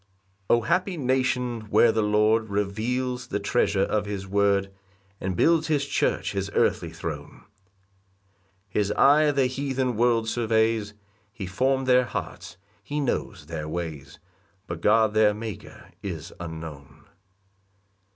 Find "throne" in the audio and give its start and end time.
6.89-7.43